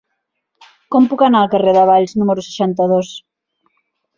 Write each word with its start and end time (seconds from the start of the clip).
Com 0.95 1.09
puc 1.11 1.21
anar 1.27 1.43
al 1.45 1.51
carrer 1.55 1.75
de 1.77 1.83
Valls 1.91 2.17
número 2.23 2.47
seixanta-dos? 2.49 3.13